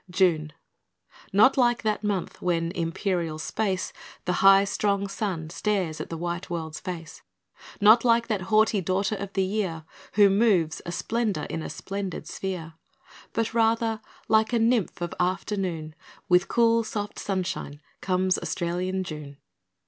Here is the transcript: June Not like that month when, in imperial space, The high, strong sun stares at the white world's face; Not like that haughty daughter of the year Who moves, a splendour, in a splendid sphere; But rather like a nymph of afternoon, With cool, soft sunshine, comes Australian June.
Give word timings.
June 0.09 0.51
Not 1.31 1.57
like 1.57 1.83
that 1.83 2.03
month 2.03 2.41
when, 2.41 2.71
in 2.71 2.83
imperial 2.85 3.37
space, 3.37 3.93
The 4.25 4.33
high, 4.41 4.63
strong 4.63 5.07
sun 5.07 5.51
stares 5.51 6.01
at 6.01 6.09
the 6.09 6.17
white 6.17 6.49
world's 6.49 6.79
face; 6.79 7.21
Not 7.79 8.03
like 8.03 8.27
that 8.27 8.41
haughty 8.49 8.81
daughter 8.81 9.15
of 9.15 9.31
the 9.33 9.43
year 9.43 9.85
Who 10.13 10.31
moves, 10.31 10.81
a 10.87 10.91
splendour, 10.91 11.43
in 11.51 11.61
a 11.61 11.69
splendid 11.69 12.25
sphere; 12.27 12.73
But 13.31 13.53
rather 13.53 14.01
like 14.27 14.53
a 14.53 14.57
nymph 14.57 15.01
of 15.01 15.13
afternoon, 15.19 15.93
With 16.27 16.47
cool, 16.47 16.83
soft 16.83 17.19
sunshine, 17.19 17.79
comes 18.01 18.39
Australian 18.39 19.03
June. 19.03 19.37